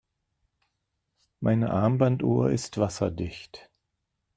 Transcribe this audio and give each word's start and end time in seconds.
Meine 1.41 1.69
Armbanduhr 1.69 2.49
ist 2.49 2.79
wasserdicht. 2.79 3.69